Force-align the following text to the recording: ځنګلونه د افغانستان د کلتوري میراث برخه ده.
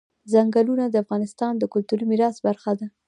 ځنګلونه 0.33 0.85
د 0.89 0.95
افغانستان 1.03 1.53
د 1.57 1.63
کلتوري 1.73 2.05
میراث 2.11 2.35
برخه 2.47 2.71
ده. 2.79 2.87